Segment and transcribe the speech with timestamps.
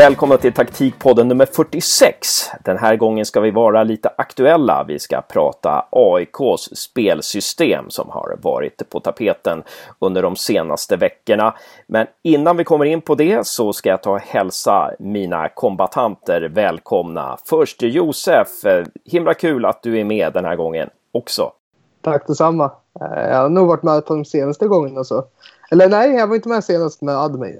[0.00, 2.50] Välkomna till taktikpodden nummer 46.
[2.64, 4.84] Den här gången ska vi vara lite aktuella.
[4.88, 9.62] Vi ska prata AIKs spelsystem som har varit på tapeten
[9.98, 11.54] under de senaste veckorna.
[11.86, 16.48] Men innan vi kommer in på det så ska jag ta och hälsa mina kombatanter
[16.54, 17.38] välkomna.
[17.44, 21.52] Först Josef, eh, himla kul att du är med den här gången också.
[22.02, 22.72] Tack detsamma.
[23.00, 25.24] Eh, jag har nog varit med på de senaste gångerna så.
[25.70, 27.16] Eller nej, jag var inte med senast med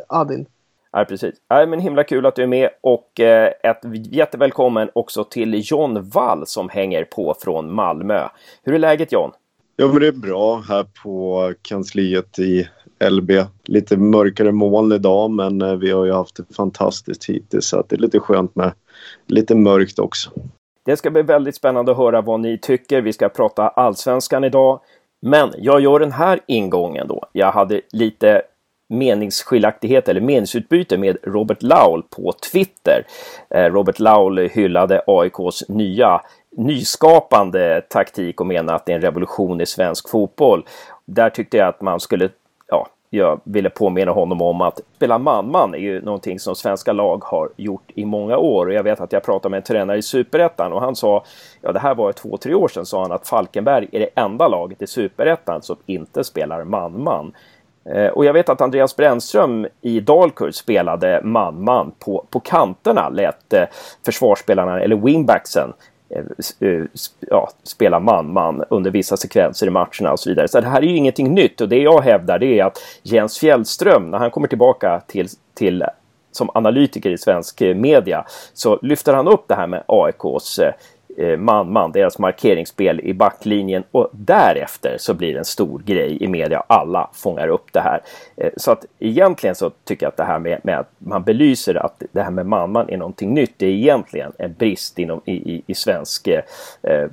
[0.08, 0.46] Adin.
[0.92, 1.34] Ja, precis.
[1.48, 6.10] Ja, men himla kul att du är med och eh, ett jättevälkommen också till John
[6.10, 8.28] Wall som hänger på från Malmö.
[8.62, 9.30] Hur är läget John?
[9.76, 12.68] Ja, men det är bra här på kansliet i
[13.10, 13.30] LB.
[13.64, 17.88] Lite mörkare moln idag, men eh, vi har ju haft det fantastiskt hittills så att
[17.88, 18.72] det är lite skönt med
[19.26, 20.30] lite mörkt också.
[20.84, 23.02] Det ska bli väldigt spännande att höra vad ni tycker.
[23.02, 24.80] Vi ska prata allsvenskan idag.
[25.22, 27.24] Men jag gör den här ingången då.
[27.32, 28.42] Jag hade lite
[28.90, 33.06] meningsskiljaktighet eller meningsutbyte med Robert Laul på Twitter.
[33.50, 36.20] Eh, Robert Laul hyllade AIKs nya
[36.56, 40.64] nyskapande taktik och menade att det är en revolution i svensk fotboll.
[41.04, 42.28] Där tyckte jag att man skulle
[42.68, 47.24] ja, jag ville påminna honom om att spela man-man är ju någonting som svenska lag
[47.24, 48.66] har gjort i många år.
[48.66, 51.24] Och jag vet att jag pratade med en tränare i Superettan och han sa,
[51.60, 54.48] ja det här var två, tre år sedan, sa han att Falkenberg är det enda
[54.48, 57.32] laget i Superettan som inte spelar man-man.
[57.94, 61.92] Eh, och jag vet att Andreas Brännström i Dalkurd spelade man-man.
[61.98, 63.64] På, på kanterna lät eh,
[64.04, 65.72] försvarsspelarna, eller wingbacksen,
[66.60, 66.84] eh,
[67.20, 70.48] ja, spela man-man under vissa sekvenser i matcherna och så vidare.
[70.48, 73.38] Så det här är ju ingenting nytt och det jag hävdar det är att Jens
[73.38, 75.84] Fjällström, när han kommer tillbaka till, till
[76.32, 80.60] som analytiker i svensk media så lyfter han upp det här med AIKs
[81.16, 86.28] Eh, man-man, deras markeringsspel i backlinjen och därefter så blir det en stor grej i
[86.28, 86.62] media.
[86.66, 88.00] Alla fångar upp det här.
[88.36, 91.74] Eh, så att egentligen så tycker jag att det här med, med att man belyser
[91.74, 93.54] att det här med man-man är någonting nytt.
[93.56, 96.42] Det är egentligen en brist inom, i, i, i svensk, eh,
[96.82, 97.08] eh,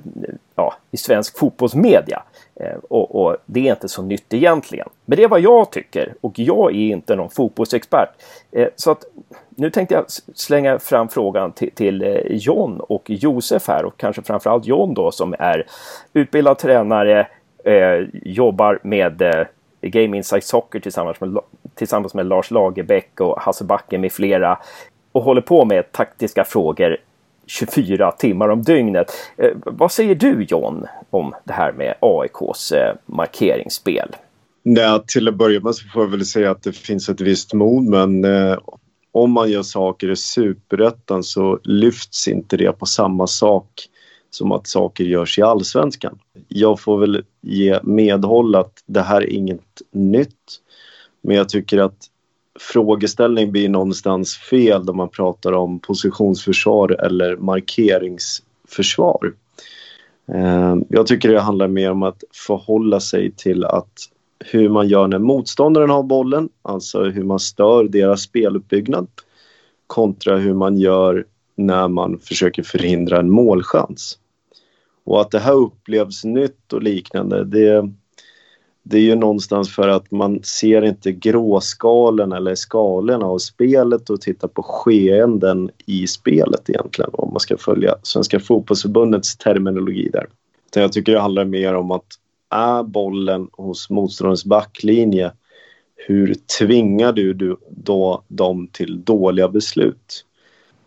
[0.54, 2.22] ja, i svensk fotbollsmedia.
[2.60, 4.88] Eh, och, och, det är inte så nytt egentligen.
[5.04, 8.10] Men det är vad jag tycker och jag är inte någon fotbollsexpert.
[8.52, 9.04] Eh, så att
[9.58, 10.04] nu tänkte jag
[10.34, 15.34] slänga fram frågan till, till John och Josef här och kanske framförallt John då som
[15.38, 15.66] är
[16.12, 17.26] utbildad tränare,
[17.64, 19.46] eh, jobbar med eh,
[19.80, 21.38] Game Insight Soccer tillsammans med,
[21.74, 24.58] tillsammans med Lars Lagerbäck och Hasse Backe med flera
[25.12, 26.96] och håller på med taktiska frågor
[27.46, 29.12] 24 timmar om dygnet.
[29.36, 34.16] Eh, vad säger du John om det här med AIKs eh, markeringsspel?
[34.62, 37.54] Nej, till att börja med så får jag väl säga att det finns ett visst
[37.54, 38.58] mod men eh,
[39.18, 43.88] om man gör saker i superettan så lyfts inte det på samma sak
[44.30, 46.18] som att saker görs i allsvenskan.
[46.48, 50.60] Jag får väl ge medhåll att det här är inget nytt
[51.22, 52.06] men jag tycker att
[52.60, 59.34] frågeställning blir någonstans fel då man pratar om positionsförsvar eller markeringsförsvar.
[60.32, 63.92] Eh, jag tycker det handlar mer om att förhålla sig till att
[64.44, 69.08] hur man gör när motståndaren har bollen, alltså hur man stör deras speluppbyggnad
[69.86, 71.24] kontra hur man gör
[71.56, 74.18] när man försöker förhindra en målchans.
[75.04, 77.90] Och att det här upplevs nytt och liknande, det,
[78.82, 84.20] det är ju någonstans för att man ser inte gråskalen eller skalorna av spelet och
[84.20, 90.26] tittar på skeenden i spelet egentligen om man ska följa Svenska fotbollsförbundets terminologi där.
[90.74, 92.06] Så jag tycker det handlar mer om att
[92.50, 95.32] är bollen hos motståndarens backlinje
[95.96, 100.24] hur tvingar du då dem till dåliga beslut?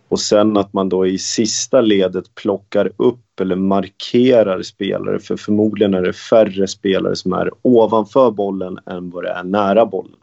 [0.07, 5.93] Och sen att man då i sista ledet plockar upp eller markerar spelare för förmodligen
[5.93, 10.19] är det färre spelare som är ovanför bollen än vad det är nära bollen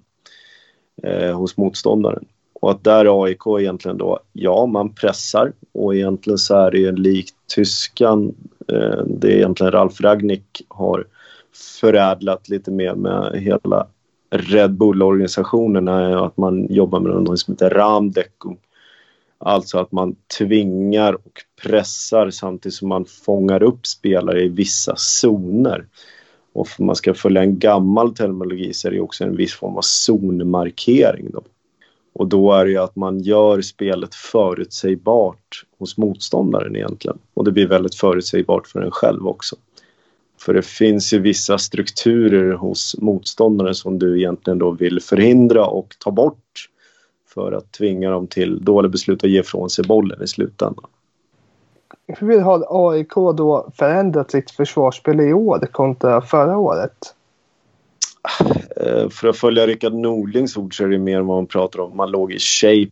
[1.02, 2.24] eh, hos motståndaren.
[2.60, 6.96] Och att där AIK egentligen då, ja man pressar och egentligen så är det ju
[6.96, 8.34] likt tyskan,
[8.68, 11.04] eh, det är egentligen Ralf Ragnik har
[11.80, 13.86] förädlat lite mer med hela
[14.30, 18.58] Red Bull-organisationen är att man jobbar med något som heter Ramdeckung
[19.38, 25.86] Alltså att man tvingar och pressar samtidigt som man fångar upp spelare i vissa zoner.
[26.52, 29.76] Och för man ska följa en gammal terminologi så är det också en viss form
[29.76, 31.30] av zonmarkering.
[31.30, 31.42] Då.
[32.12, 37.18] Och då är det ju att man gör spelet förutsägbart hos motståndaren egentligen.
[37.34, 39.56] Och det blir väldigt förutsägbart för en själv också.
[40.48, 45.96] För det finns ju vissa strukturer hos motståndaren som du egentligen då vill förhindra och
[45.98, 46.68] ta bort
[47.34, 50.84] för att tvinga dem till dåliga beslut och ge ifrån sig bollen i slutändan.
[52.06, 57.14] Hur har AIK då förändrat sitt försvarsspel i år kontra förra året?
[58.76, 61.96] Eh, för att följa Rickard Nordlings ord så är det mer vad man pratar om.
[61.96, 62.90] Man låg i shape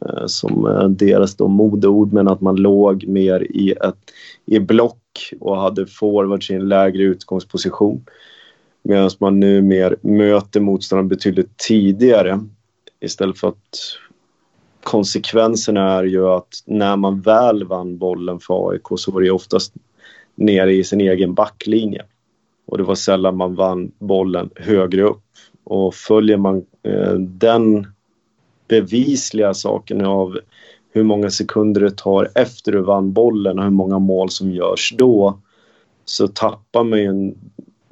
[0.00, 4.10] eh, som eh, deras då modeord, men att man låg mer i ett
[4.46, 4.98] i block
[5.40, 8.04] och hade forwards i en lägre utgångsposition.
[8.82, 12.40] Medan man nu mer möter motståndaren betydligt tidigare
[13.00, 13.98] istället för att
[14.82, 19.74] konsekvenserna är ju att när man väl vann bollen för AIK så var det oftast
[20.34, 22.02] nere i sin egen backlinje.
[22.66, 25.22] Och det var sällan man vann bollen högre upp.
[25.64, 27.86] Och följer man eh, den
[28.68, 30.38] bevisliga saken av
[30.94, 34.94] hur många sekunder det tar efter du vann bollen och hur många mål som görs
[34.98, 35.38] då
[36.04, 37.34] så tappar man ju en,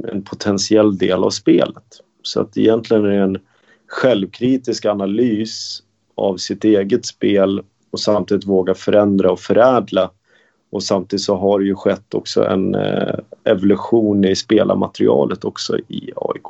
[0.09, 2.01] en potentiell del av spelet.
[2.23, 3.39] Så att egentligen är det en
[3.87, 5.83] självkritisk analys
[6.15, 10.11] av sitt eget spel och samtidigt våga förändra och förädla.
[10.71, 16.13] Och samtidigt så har det ju skett också en eh, evolution i spelarmaterialet också i
[16.17, 16.47] AIK.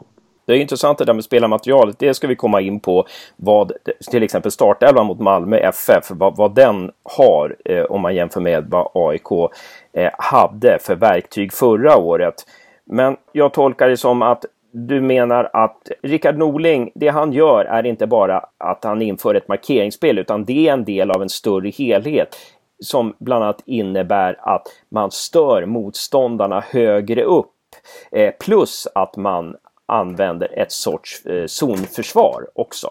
[0.47, 1.99] Det är intressant det där med spelarmaterialet.
[1.99, 3.07] Det ska vi komma in på
[3.37, 3.73] vad
[4.11, 8.67] till exempel startelvan mot Malmö FF, vad, vad den har eh, om man jämför med
[8.71, 9.51] vad AIK
[9.93, 12.35] eh, hade för verktyg förra året.
[12.85, 17.87] Men jag tolkar det som att du menar att Rickard Norling, det han gör är
[17.87, 21.71] inte bara att han inför ett markeringsspel utan det är en del av en större
[21.71, 22.37] helhet
[22.83, 27.51] som bland annat innebär att man stör motståndarna högre upp.
[28.13, 29.57] Eh, plus att man
[29.93, 32.91] använder ett sorts eh, zonförsvar också.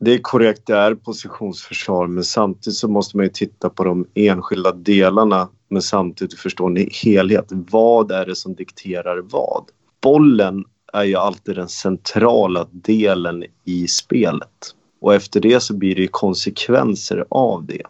[0.00, 4.06] Det är korrekt, det är positionsförsvar men samtidigt så måste man ju titta på de
[4.14, 7.46] enskilda delarna men samtidigt förstå en helhet.
[7.48, 9.64] Vad är det som dikterar vad?
[10.02, 14.74] Bollen är ju alltid den centrala delen i spelet.
[15.00, 17.82] Och efter det så blir det konsekvenser av det.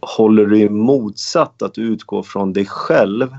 [0.00, 3.36] Håller du motsatt att utgå från dig själv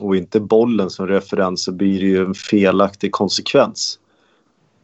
[0.00, 3.98] och inte bollen som referens så blir det ju en felaktig konsekvens.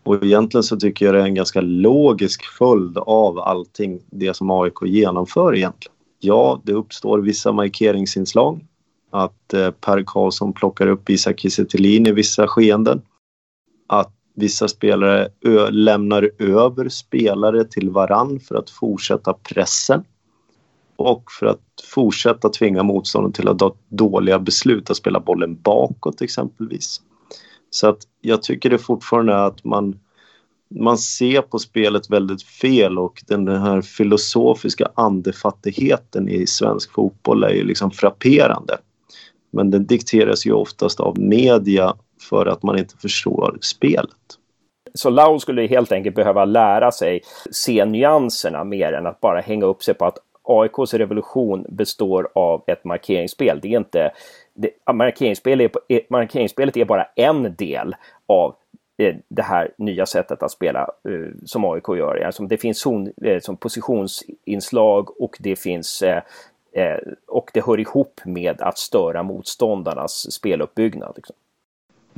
[0.03, 4.51] Och egentligen så tycker jag det är en ganska logisk följd av allting det som
[4.51, 5.97] AIK genomför egentligen.
[6.21, 8.67] Ja, det uppstår vissa markeringsinslag.
[9.11, 13.03] Att eh, Per Karlsson plockar upp Isak Kiese i vissa skeenden
[13.87, 15.29] att vissa spelare
[15.71, 20.05] lämnar över spelare till varann för att fortsätta pressen
[20.97, 26.23] och för att fortsätta tvinga motståndaren till att ta dåliga beslut, att spela bollen bakåt
[26.23, 27.01] exempelvis.
[27.71, 29.99] Så att jag tycker det fortfarande är att man,
[30.71, 37.51] man ser på spelet väldigt fel och den här filosofiska andefattigheten i svensk fotboll är
[37.51, 38.79] ju liksom frapperande.
[39.51, 41.95] Men den dikteras ju oftast av media
[42.31, 44.17] för att man inte förstår spelet.
[44.95, 47.21] Så Lau skulle helt enkelt behöva lära sig
[47.51, 52.63] se nyanserna mer än att bara hänga upp sig på att AIKs revolution består av
[52.67, 53.61] ett markeringsspel.
[53.61, 54.11] Det är inte,
[54.55, 57.97] det, markeringsspel är, eh, markeringsspelet är bara en del
[58.27, 58.55] av
[58.99, 62.23] eh, det här nya sättet att spela uh, som AIK gör.
[62.27, 66.19] Alltså det finns zon, uh, som positionsinslag och det finns uh,
[67.27, 71.13] och det hör ihop med att störa motståndarnas speluppbyggnad.
[71.17, 71.37] Liksom.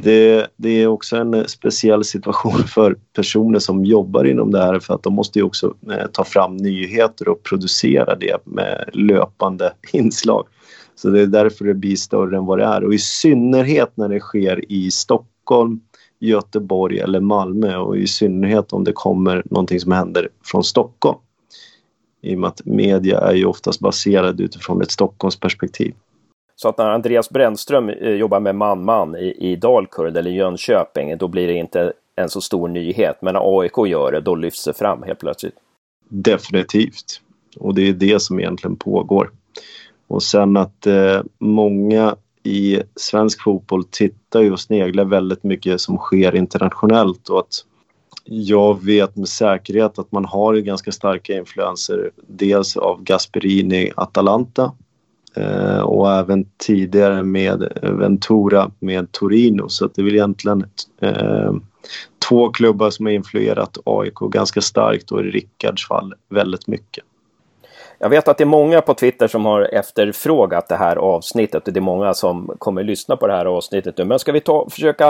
[0.02, 4.78] Det, det, är också en eh, speciell situation för personer som jobbar inom det här
[4.78, 9.72] för att de måste ju också eh, ta fram nyheter och producera det med löpande
[9.92, 10.46] inslag.
[10.94, 14.08] Så det är därför det blir större än vad det är och i synnerhet när
[14.08, 15.80] det sker i Stockholm,
[16.20, 21.18] Göteborg eller Malmö och i synnerhet om det kommer någonting som händer från Stockholm.
[22.22, 25.94] I och med att media är ju oftast baserad utifrån ett Stockholmsperspektiv.
[26.60, 31.28] Så att när Andreas Brännström eh, jobbar med man-man i, i Dalkurd eller Jönköping, då
[31.28, 33.16] blir det inte en så stor nyhet.
[33.22, 35.54] Men när AIK gör det, då lyfts det fram helt plötsligt.
[36.08, 37.20] Definitivt.
[37.56, 39.30] Och det är det som egentligen pågår.
[40.08, 45.96] Och sen att eh, många i svensk fotboll tittar ju och sneglar väldigt mycket som
[45.96, 47.54] sker internationellt och att
[48.24, 54.72] jag vet med säkerhet att man har ganska starka influenser dels av Gasperini Atalanta
[55.36, 59.68] Eh, och även tidigare med Ventura med Torino.
[59.68, 60.66] Så det är väl egentligen
[61.00, 61.52] eh,
[62.28, 67.04] två klubbar som har influerat AIK ganska starkt och i Rickards fall väldigt mycket.
[68.00, 71.72] Jag vet att det är många på Twitter som har efterfrågat det här avsnittet och
[71.72, 74.04] det är många som kommer lyssna på det här avsnittet nu.
[74.04, 75.08] Men ska vi ta, försöka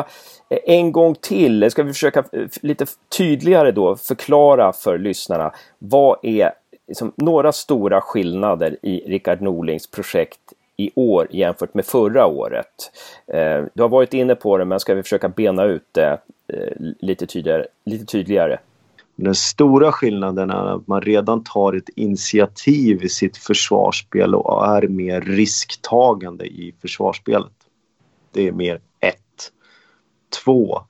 [0.51, 2.87] eh, en gång till, ska vi försöka eh, lite
[3.19, 6.53] tydligare då förklara för lyssnarna vad är
[6.89, 10.41] liksom, några stora skillnader i Rickard Norlings projekt
[10.77, 12.91] i år jämfört med förra året.
[13.27, 16.73] Eh, du har varit inne på det, men ska vi försöka bena ut det eh,
[17.01, 18.59] lite, tydligare, lite tydligare?
[19.17, 24.89] Den stora skillnaden är att man redan tar ett initiativ i sitt försvarsspel och är
[24.89, 27.53] mer risktagande i försvarsspelet.
[28.33, 29.53] Det är mer ett.
[30.45, 30.81] Två,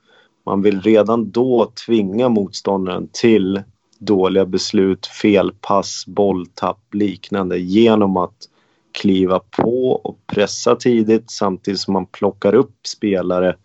[0.44, 3.62] man vill redan då tvinga motståndaren till
[3.98, 8.48] dåliga beslut, felpass, bolltapp, liknande genom att
[8.92, 13.56] kliva på och pressa tidigt samtidigt som man plockar upp spelare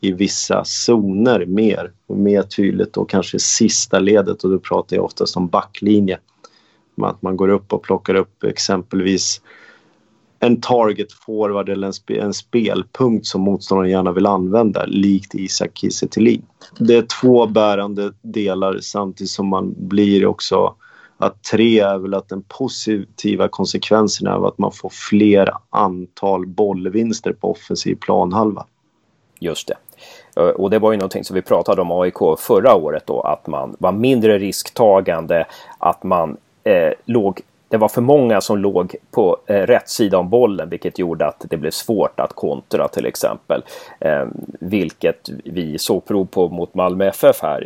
[0.00, 5.04] i vissa zoner mer och mer tydligt och kanske sista ledet och då pratar jag
[5.04, 6.18] oftast om backlinje.
[7.02, 9.40] Att man går upp och plockar upp exempelvis
[10.40, 15.70] en target forward eller en, sp en spelpunkt som motståndaren gärna vill använda, likt Isak
[15.74, 16.08] Kiese
[16.78, 20.74] Det är två bärande delar samtidigt som man blir också
[21.18, 27.32] att tre är väl att den positiva konsekvensen är att man får fler antal bollvinster
[27.32, 28.66] på offensiv planhalva.
[29.40, 29.76] Just det.
[30.36, 33.46] Eh, och det var ju någonting som vi pratade om AIK förra året då, att
[33.46, 35.46] man var mindre risktagande,
[35.78, 40.28] att man eh, låg det var för många som låg på eh, rätt sida om
[40.28, 43.62] bollen vilket gjorde att det blev svårt att kontra till exempel.
[44.00, 44.26] Eh,
[44.60, 47.64] vilket vi såg prov på mot Malmö FF här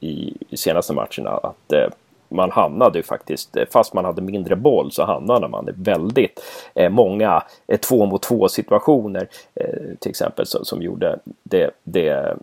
[0.00, 1.30] i, i senaste matcherna.
[1.30, 1.88] Att eh,
[2.28, 6.40] man hamnade ju faktiskt, eh, fast man hade mindre boll så hamnade man i väldigt
[6.74, 12.36] eh, många eh, två mot två situationer eh, till exempel som, som gjorde det, det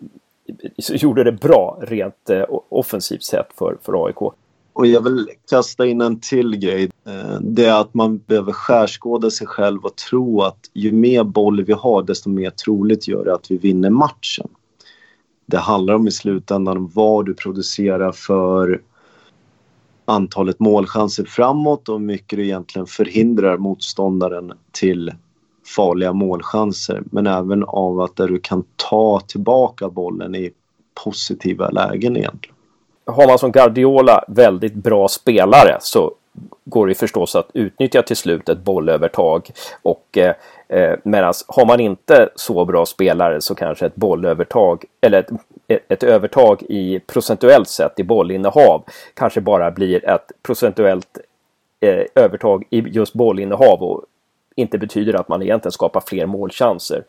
[0.77, 4.33] gjorde det bra rent eh, offensivt sett för, för AIK.
[4.81, 6.89] Och jag vill kasta in en till grej.
[7.05, 11.63] Eh, det är att man behöver skärskåda sig själv och tro att ju mer boll
[11.63, 14.47] vi har desto mer troligt gör det att vi vinner matchen.
[15.45, 18.81] Det handlar om i slutändan vad du producerar för
[20.05, 25.11] antalet målchanser framåt och hur mycket du egentligen förhindrar motståndaren till
[25.75, 27.03] farliga målchanser.
[27.05, 30.51] Men även av att där du kan ta tillbaka bollen i
[31.03, 32.55] positiva lägen egentligen.
[33.05, 36.11] Har man som Guardiola väldigt bra spelare så
[36.65, 40.35] går det förstås att utnyttja till slut ett bollövertag och eh,
[40.67, 46.03] eh Medan har man inte så bra spelare så kanske ett bollövertag eller ett, ett
[46.03, 51.17] övertag i procentuellt sett i bollinnehav kanske bara blir ett procentuellt
[51.79, 54.05] eh, övertag i just bollinnehav och
[54.55, 57.03] inte betyder att man egentligen skapar fler målchanser.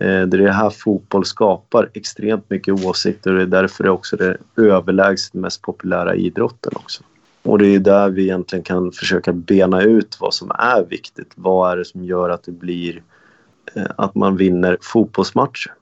[0.00, 3.88] Eh, det är det här fotboll skapar extremt mycket åsikter och det är därför det
[3.88, 7.02] är också det överlägset mest populära idrotten också.
[7.42, 11.32] Och det är där vi egentligen kan försöka bena ut vad som är viktigt.
[11.34, 13.02] Vad är det som gör att det blir
[13.74, 15.72] eh, att man vinner fotbollsmatcher?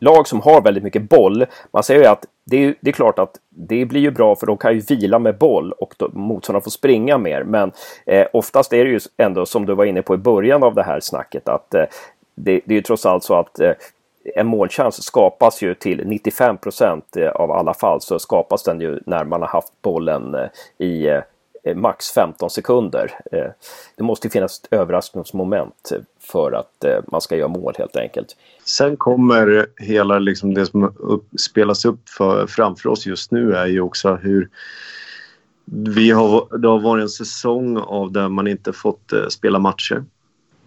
[0.00, 3.18] Lag som har väldigt mycket boll, man säger ju att det är, det är klart
[3.18, 6.70] att det blir ju bra för de kan ju vila med boll och motståndarna får
[6.70, 7.44] springa mer.
[7.44, 7.72] Men
[8.06, 10.82] eh, oftast är det ju ändå som du var inne på i början av det
[10.82, 11.84] här snacket att eh,
[12.38, 13.72] det, det, är ju trots allt så att eh,
[14.34, 19.00] en målchans skapas ju till 95 procent eh, av alla fall så skapas den ju
[19.06, 21.06] när man har haft bollen eh, i
[21.64, 23.20] eh, max 15 sekunder.
[23.32, 23.50] Eh,
[23.96, 28.36] det måste finnas ett överraskningsmoment för att eh, man ska göra mål helt enkelt.
[28.64, 33.66] Sen kommer hela liksom det som upp, spelas upp för, framför oss just nu är
[33.66, 34.48] ju också hur
[35.70, 40.04] vi har, det har varit en säsong av där man inte fått spela matcher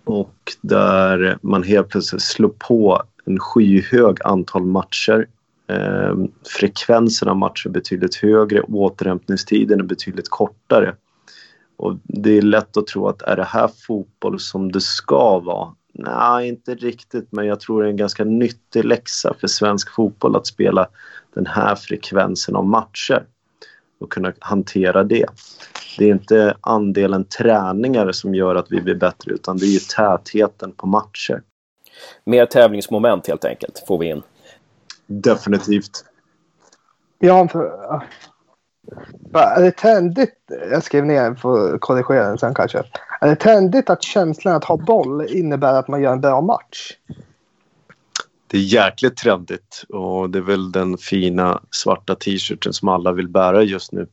[0.04, 5.28] och där man helt plötsligt slår på en skyhög antal matcher.
[5.68, 6.16] Eh,
[6.60, 10.96] frekvensen av matcher är betydligt högre, återhämtningstiden är betydligt kortare.
[11.78, 15.76] Och det är lätt att tro att är det här fotboll som det ska vara?
[15.94, 20.36] Nej, inte riktigt, men jag tror det är en ganska nyttig läxa för svensk fotboll
[20.36, 20.88] att spela
[21.34, 23.26] den här frekvensen av matcher
[24.00, 25.26] och kunna hantera det.
[25.98, 29.80] Det är inte andelen träningar som gör att vi blir bättre utan det är ju
[29.80, 31.42] tätheten på matcher.
[32.26, 34.22] Mer tävlingsmoment helt enkelt får vi in.
[35.08, 36.06] Definitivt.
[37.20, 37.64] Ja, för,
[39.34, 40.36] är det tändigt?
[40.72, 42.84] Jag skrev ner för att korrigera den sen kanske.
[43.22, 46.98] Är det tändigt att känslan att ha boll innebär att man gör en bra match?
[48.48, 53.28] Det är jäkligt trendigt och det är väl den fina svarta t-shirten som alla vill
[53.28, 54.08] bära just nu.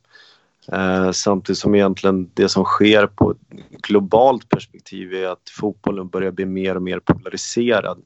[0.73, 6.31] Eh, samtidigt som egentligen det som sker på ett globalt perspektiv är att fotbollen börjar
[6.31, 7.99] bli mer och mer polariserad.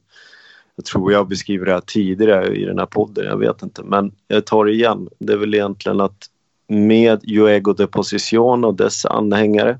[0.75, 3.83] Jag tror jag beskriver det här tidigare i den här podden, jag vet inte.
[3.83, 5.09] Men jag tar det igen.
[5.19, 6.25] Det är väl egentligen att
[6.67, 9.79] med Juego de Posición och dess anhängare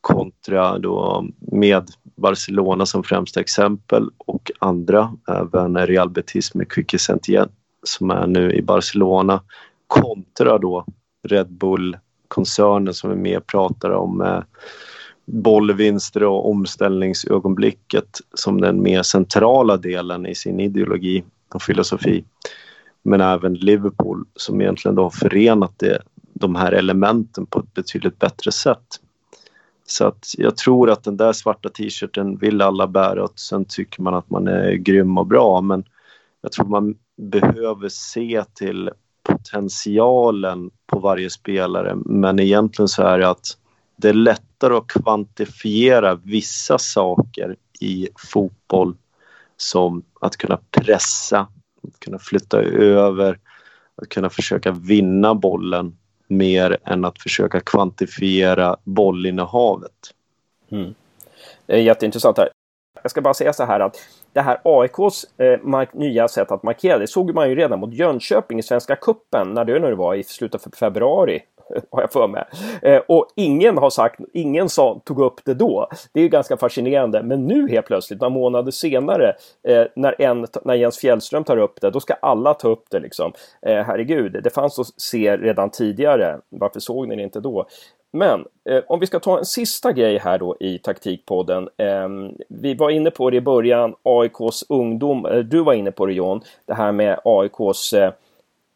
[0.00, 7.48] kontra då med Barcelona som främsta exempel och andra, även Real Betis med Quique Sentien
[7.82, 9.42] som är nu i Barcelona
[9.86, 10.84] kontra då
[11.28, 11.96] Red Bull
[12.28, 14.42] koncernen som är med och pratar om eh,
[15.26, 22.24] bollvinster och omställningsögonblicket som den mer centrala delen i sin ideologi och filosofi.
[23.02, 26.02] Men även Liverpool som egentligen då har förenat det,
[26.34, 29.00] de här elementen på ett betydligt bättre sätt.
[29.86, 34.02] Så att jag tror att den där svarta t-shirten vill alla bära och sen tycker
[34.02, 35.84] man att man är grym och bra men
[36.40, 38.90] jag tror man behöver se till
[39.26, 43.58] potentialen på varje spelare men egentligen så är det att
[43.96, 48.96] det är lättare att kvantifiera vissa saker i fotboll
[49.56, 51.38] som att kunna pressa,
[51.88, 53.38] att kunna flytta över,
[54.02, 55.96] att kunna försöka vinna bollen
[56.28, 60.14] mer än att försöka kvantifiera bollinnehavet.
[60.70, 60.94] Mm.
[61.66, 62.48] Det är jätteintressant här.
[63.02, 63.96] Jag ska bara säga så här att
[64.36, 68.58] det här AIKs eh, nya sätt att markera, det såg man ju redan mot Jönköping
[68.58, 71.42] i Svenska Kuppen när det nu var i slutet av februari
[71.90, 72.44] har jag för mig.
[72.82, 75.88] Eh, och ingen har sagt, ingen sa, tog upp det då.
[76.12, 77.22] Det är ju ganska fascinerande.
[77.22, 79.34] Men nu helt plötsligt, några månader senare,
[79.68, 83.00] eh, när, en, när Jens Fjällström tar upp det, då ska alla ta upp det
[83.00, 83.32] liksom.
[83.62, 86.38] Eh, herregud, det fanns att se redan tidigare.
[86.48, 87.66] Varför såg ni det inte då?
[88.12, 91.68] Men eh, om vi ska ta en sista grej här då i taktikpodden.
[91.76, 92.08] Eh,
[92.48, 95.26] vi var inne på det i början, AIKs ungdom.
[95.26, 98.12] Eh, du var inne på det John, det här med AIKs eh,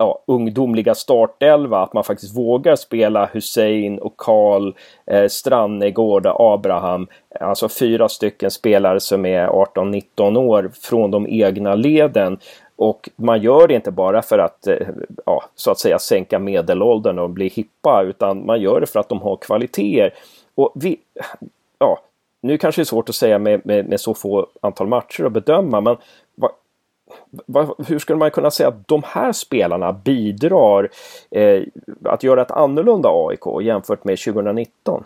[0.01, 4.73] ja, ungdomliga startelva, att man faktiskt vågar spela Hussein och Karl,
[5.07, 7.07] eh, Strannegård, Abraham,
[7.41, 12.39] alltså fyra stycken spelare som är 18-19 år från de egna leden.
[12.81, 14.89] Och man gör det inte bara för att, eh,
[15.27, 19.09] ja, så att säga sänka medelåldern och bli hippa, utan man gör det för att
[19.09, 20.15] de har kvaliteter.
[20.55, 20.97] Och vi,
[21.79, 22.01] ja,
[22.43, 25.33] nu kanske det är svårt att säga med, med, med så få antal matcher att
[25.33, 25.97] bedöma, men
[27.87, 30.89] hur skulle man kunna säga att de här spelarna bidrar
[31.31, 31.63] eh,
[32.05, 35.05] att göra ett annorlunda AIK jämfört med 2019?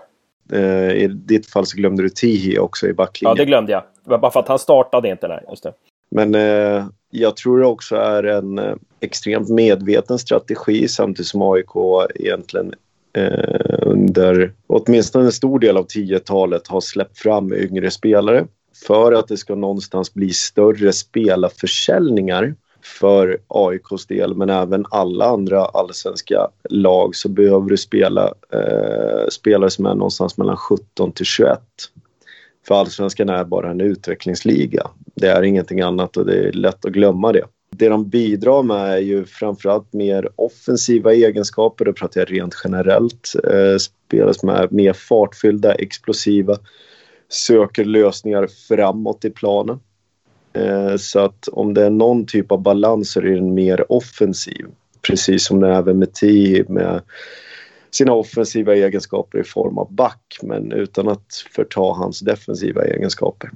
[0.53, 3.37] Eh, I ditt fall så glömde du Tihi också i backlinjen.
[3.37, 3.83] Ja, det glömde jag.
[4.21, 5.29] Bara för att han startade inte.
[5.29, 5.73] Nej, just det.
[6.11, 6.85] Men eh,
[7.17, 11.71] jag tror det också är en eh, extremt medveten strategi samtidigt som AIK
[12.15, 12.75] egentligen
[13.17, 18.47] eh, under åtminstone en stor del av 10-talet har släppt fram yngre spelare
[18.87, 22.55] för att det ska någonstans bli större spelarförsäljningar
[23.01, 29.71] för AIKs del men även alla andra allsvenska lag så behöver du spela eh, spelare
[29.71, 31.61] som är någonstans mellan 17 till 21.
[32.67, 34.91] För allsvenskan är bara en utvecklingsliga.
[35.15, 37.45] Det är ingenting annat och det är lätt att glömma det.
[37.77, 43.33] Det de bidrar med är ju framförallt mer offensiva egenskaper, då pratar jag rent generellt.
[43.45, 46.57] Eh, spelare som är mer fartfyllda, explosiva
[47.29, 49.81] söker lösningar framåt i planen.
[50.53, 54.67] Eh, så att om det är någon typ av balans så är den mer offensiv.
[55.03, 57.03] Precis som det är även med Tihi med
[57.95, 63.51] sina offensiva egenskaper i form av back men utan att förta hans defensiva egenskaper.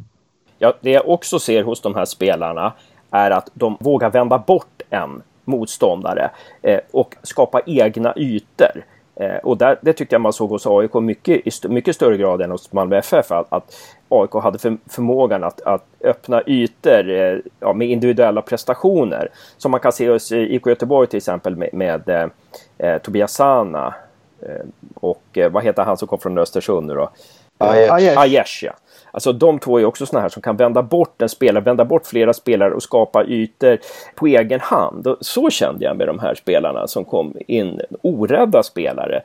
[0.59, 2.73] Ja, det jag också ser hos de här spelarna
[3.11, 6.31] är att de vågar vända bort en motståndare
[6.63, 8.85] eh, och skapa egna ytor.
[9.17, 12.43] Eh, och där, det tyckte jag man såg hos AIK mycket, i mycket större grad
[12.43, 13.31] än hos Malmö FF.
[13.33, 13.75] Att, att
[14.09, 19.29] AIK hade för, förmågan att, att öppna ytor eh, ja, med individuella prestationer.
[19.57, 22.31] Som man kan se hos eh, IK Göteborg till exempel med, med
[22.79, 23.95] eh Tobias Sana.
[24.43, 27.11] Eh, och eh, vad heter han som kom från Östersund nu då?
[27.59, 28.65] Aiesh.
[28.65, 28.73] ja.
[29.11, 32.07] Alltså de två är också sådana här som kan vända bort en spelare, vända bort
[32.07, 33.79] flera spelare och skapa ytor
[34.15, 35.07] på egen hand.
[35.07, 39.23] Och så kände jag med de här spelarna som kom in, orädda spelare.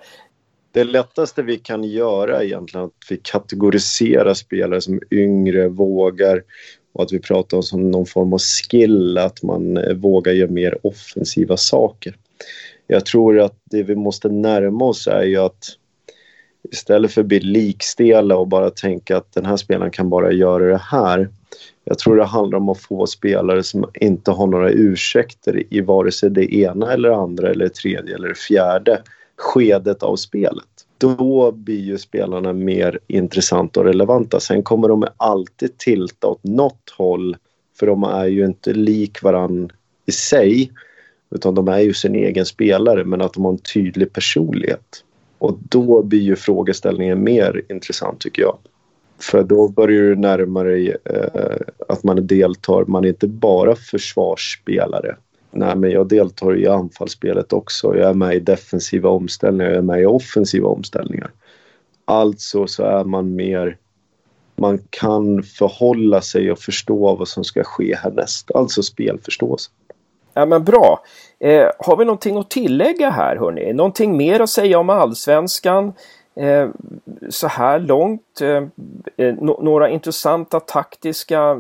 [0.71, 6.43] Det lättaste vi kan göra egentligen att vi kategoriserar spelare som yngre, vågar
[6.93, 10.51] och att vi pratar om som någon form av skill, att man eh, vågar göra
[10.51, 12.15] mer offensiva saker.
[12.93, 15.65] Jag tror att det vi måste närma oss är ju att
[16.71, 20.65] istället för att bli likstela och bara tänka att den här spelaren kan bara göra
[20.65, 21.29] det här.
[21.83, 26.11] Jag tror det handlar om att få spelare som inte har några ursäkter i vare
[26.11, 29.01] sig det ena eller andra eller tredje eller fjärde
[29.35, 30.67] skedet av spelet.
[30.97, 34.39] Då blir ju spelarna mer intressanta och relevanta.
[34.39, 37.37] Sen kommer de alltid tilta åt något håll
[37.79, 39.69] för de är ju inte lik varann
[40.05, 40.71] i sig
[41.35, 45.03] utan de är ju sin egen spelare men att de har en tydlig personlighet.
[45.37, 48.57] Och då blir ju frågeställningen mer intressant tycker jag.
[49.19, 55.15] För då börjar du närma dig eh, att man deltar, man är inte bara försvarsspelare.
[55.51, 57.97] Nej, men jag deltar i anfallsspelet också.
[57.97, 61.31] Jag är med i defensiva omställningar, jag är med i offensiva omställningar.
[62.05, 63.77] Alltså så är man mer...
[64.55, 68.51] Man kan förhålla sig och förstå vad som ska ske härnäst.
[68.51, 69.71] Alltså spelförståelse.
[70.33, 70.99] Ja men bra.
[71.39, 73.73] Eh, har vi någonting att tillägga här hörni?
[73.73, 75.93] Någonting mer att säga om allsvenskan?
[76.35, 76.69] Eh,
[77.29, 78.41] så här långt.
[78.41, 78.63] Eh,
[79.17, 81.59] eh no några intressanta taktiska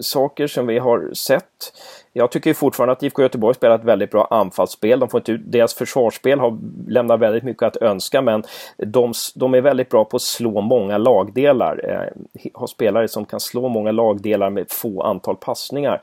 [0.00, 1.72] saker som vi har sett.
[2.12, 5.00] Jag tycker fortfarande att IFK Göteborg spelar ett väldigt bra anfallsspel.
[5.00, 8.42] De får inte ut, deras försvarsspel har lämnat väldigt mycket att önska men
[8.76, 11.80] de, de är väldigt bra på att slå många lagdelar.
[11.88, 16.00] Eh, har spelare som kan slå många lagdelar med få antal passningar.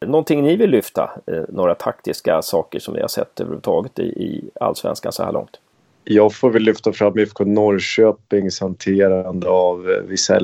[0.00, 1.10] Någonting ni vill lyfta?
[1.26, 5.60] Eh, några taktiska saker som ni har sett överhuvudtaget i, i allsvenskan så här långt?
[6.04, 10.36] Jag får väl lyfta fram IFK Norrköpings hanterande av eh, vissa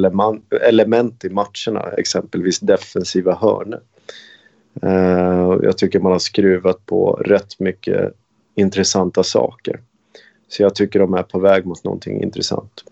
[0.61, 3.81] element i matcherna, exempelvis defensiva hörnor.
[4.85, 8.12] Uh, jag tycker man har skruvat på rätt mycket
[8.55, 9.81] intressanta saker.
[10.49, 12.85] Så jag tycker de är på väg mot någonting intressant.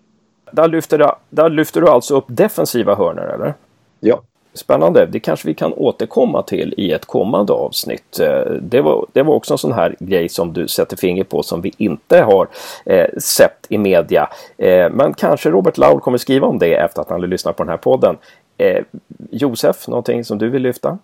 [0.51, 3.53] Där lyfter du, där lyfter du alltså upp defensiva hörnor eller?
[3.99, 4.21] Ja.
[4.53, 5.05] Spännande.
[5.05, 8.19] Det kanske vi kan återkomma till i ett kommande avsnitt.
[8.19, 11.43] Eh, det var, det var också en sån här grej som du sätter finger på
[11.43, 12.47] som vi inte har
[12.85, 14.29] eh, sett i media.
[14.57, 17.63] Eh, men kanske Robert Laul kommer skriva om det efter att han har lyssnat på
[17.63, 18.17] den här podden.
[18.57, 18.83] Eh,
[19.31, 20.97] Josef, någonting som du vill lyfta?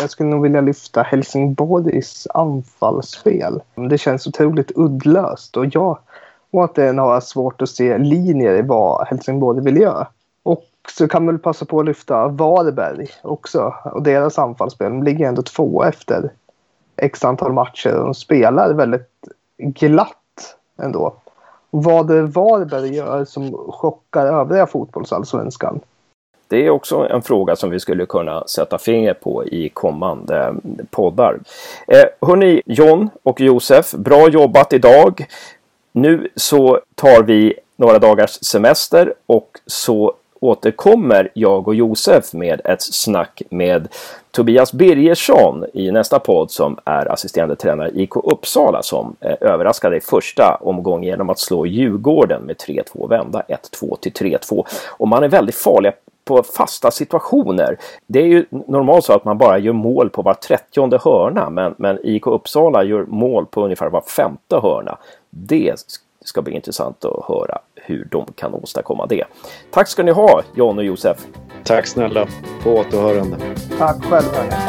[0.00, 3.60] Jag skulle nog vilja lyfta Helsingborgs anfallsspel.
[3.90, 5.98] Det känns otroligt uddlöst och jag
[6.50, 10.06] återigen har svårt att se linjer i vad Helsingborg vill göra.
[10.88, 14.92] Så kan man väl passa på att lyfta Varberg också och deras anfallsspel.
[14.92, 16.30] De ligger ändå två efter
[16.96, 19.10] x antal matcher och de spelar väldigt
[19.58, 21.14] glatt ändå.
[21.70, 25.80] Vad det Varberg gör som chockar övriga fotbollsallsvenskan
[26.48, 30.54] det är också en fråga som vi skulle kunna sätta finger på i kommande
[30.90, 31.38] poddar.
[31.88, 35.26] Eh, hörni, John och Josef, bra jobbat idag.
[35.92, 42.82] Nu så tar vi några dagars semester och så återkommer jag och Josef med ett
[42.82, 43.88] snack med
[44.30, 50.00] Tobias Birgersson i nästa podd som är assisterande tränare IK Uppsala som eh, överraskade i
[50.00, 53.42] första omgången genom att slå Djurgården med 3-2 vända
[53.80, 54.64] 1-2 till 3-2.
[54.98, 55.92] Och man är väldigt farlig
[56.24, 57.78] på fasta situationer.
[58.06, 61.74] Det är ju normalt så att man bara gör mål på var trettionde hörna men,
[61.78, 64.98] men IK Uppsala gör mål på ungefär var femte hörna.
[65.30, 65.78] Det
[66.26, 69.24] det ska bli intressant att höra hur de kan åstadkomma det.
[69.70, 71.26] Tack ska ni ha, Jan och Josef.
[71.64, 72.26] Tack snälla.
[72.62, 73.36] På återhörande.
[73.78, 74.66] Tack själva.